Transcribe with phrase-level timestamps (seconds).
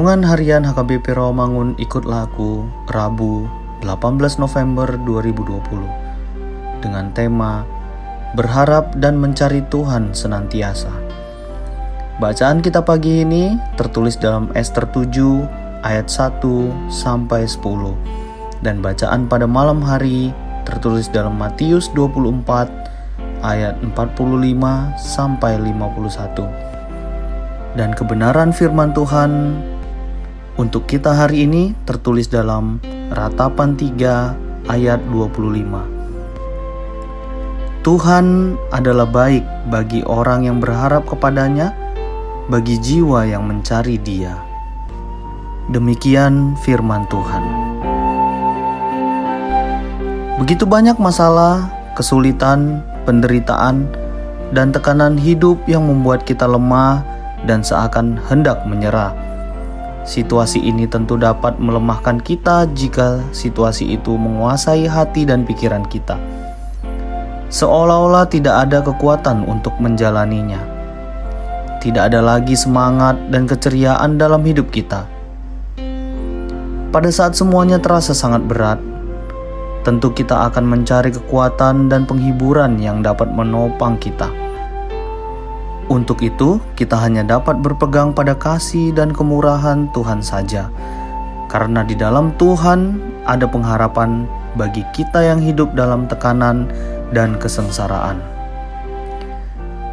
[0.00, 3.44] Renungan Harian HKBP Rawamangun ikut laku Rabu
[3.84, 5.60] 18 November 2020
[6.80, 7.68] dengan tema
[8.32, 10.88] Berharap dan mencari Tuhan senantiasa.
[12.16, 16.48] Bacaan kita pagi ini tertulis dalam Ester 7 ayat 1
[16.88, 17.60] sampai 10
[18.64, 20.32] dan bacaan pada malam hari
[20.64, 22.72] tertulis dalam Matius 24
[23.44, 23.92] ayat 45
[24.96, 29.60] sampai 51 dan kebenaran firman Tuhan
[30.58, 36.00] untuk kita hari ini tertulis dalam Ratapan 3 ayat 25.
[37.80, 41.72] Tuhan adalah baik bagi orang yang berharap kepadanya,
[42.50, 44.36] bagi jiwa yang mencari Dia.
[45.70, 47.44] Demikian firman Tuhan.
[50.42, 53.86] Begitu banyak masalah, kesulitan, penderitaan,
[54.50, 57.06] dan tekanan hidup yang membuat kita lemah
[57.46, 59.29] dan seakan hendak menyerah.
[60.10, 66.18] Situasi ini tentu dapat melemahkan kita jika situasi itu menguasai hati dan pikiran kita.
[67.46, 70.58] Seolah-olah tidak ada kekuatan untuk menjalaninya.
[71.78, 75.06] Tidak ada lagi semangat dan keceriaan dalam hidup kita.
[76.90, 78.82] Pada saat semuanya terasa sangat berat,
[79.86, 84.49] tentu kita akan mencari kekuatan dan penghiburan yang dapat menopang kita.
[85.90, 90.70] Untuk itu, kita hanya dapat berpegang pada kasih dan kemurahan Tuhan saja,
[91.50, 94.22] karena di dalam Tuhan ada pengharapan
[94.54, 96.70] bagi kita yang hidup dalam tekanan
[97.10, 98.22] dan kesengsaraan.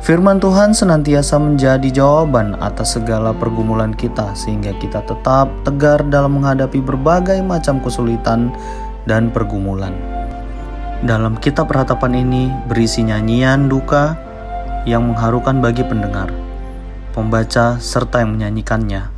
[0.05, 6.77] Firman Tuhan senantiasa menjadi jawaban atas segala pergumulan kita, sehingga kita tetap tegar dalam menghadapi
[6.77, 8.53] berbagai macam kesulitan
[9.09, 9.97] dan pergumulan.
[11.01, 14.26] Dalam kitab ratapan ini berisi nyanyian duka
[14.87, 16.31] yang mengharukan bagi pendengar,
[17.11, 19.11] pembaca, serta yang menyanyikannya.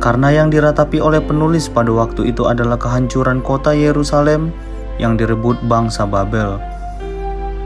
[0.00, 4.48] Karena yang diratapi oleh penulis pada waktu itu adalah kehancuran kota Yerusalem
[4.96, 6.56] yang direbut bangsa Babel.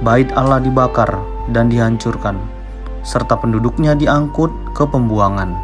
[0.03, 1.15] Bait Allah dibakar
[1.55, 2.35] dan dihancurkan,
[3.07, 5.55] serta penduduknya diangkut ke pembuangan.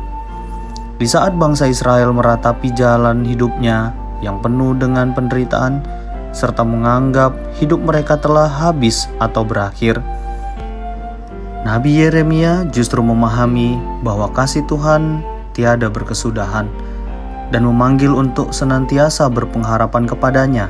[1.03, 3.91] Di saat bangsa Israel meratapi jalan hidupnya
[4.22, 5.83] yang penuh dengan penderitaan,
[6.31, 9.99] serta menganggap hidup mereka telah habis atau berakhir,
[11.60, 15.21] Nabi Yeremia justru memahami bahwa kasih Tuhan
[15.53, 16.65] tiada berkesudahan
[17.53, 20.66] dan memanggil untuk senantiasa berpengharapan kepadanya.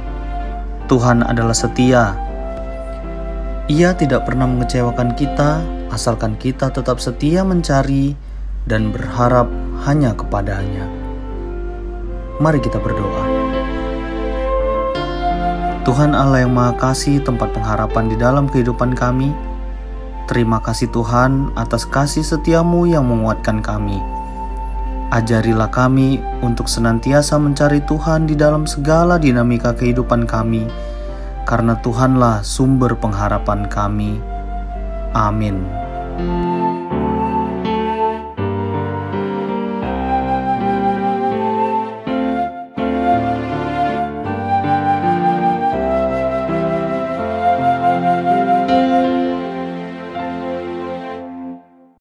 [0.91, 2.19] Tuhan adalah setia.
[3.71, 5.63] Ia tidak pernah mengecewakan kita,
[5.95, 8.19] asalkan kita tetap setia mencari
[8.67, 9.47] dan berharap
[9.87, 10.91] hanya kepadanya.
[12.43, 13.25] Mari kita berdoa.
[15.87, 19.31] Tuhan Allah yang Maha Kasih, tempat pengharapan di dalam kehidupan kami.
[20.31, 23.99] Terima kasih Tuhan atas kasih setiamu yang menguatkan kami.
[25.11, 30.71] Ajarilah kami untuk senantiasa mencari Tuhan di dalam segala dinamika kehidupan kami,
[31.51, 34.23] karena Tuhanlah sumber pengharapan kami.
[35.19, 35.67] Amin.